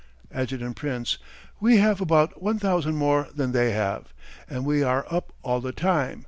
[0.33, 0.63] Adjt.
[0.75, 1.19] Prince:
[1.59, 4.11] We have about 1000 more than they have,
[4.49, 6.19] and we are up all the time.